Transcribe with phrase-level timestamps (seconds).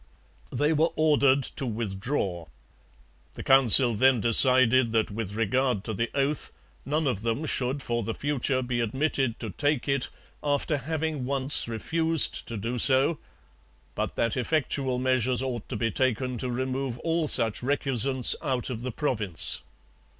[0.51, 2.47] They were ordered to withdraw.
[3.33, 6.51] The Council then decided that with regard to the oath
[6.87, 10.09] none of them should for the future be admitted to take it
[10.43, 13.19] after having once refused to do so,
[13.93, 18.81] but that effectual measures ought to be taken to remove all such recusants out of
[18.81, 19.61] the province.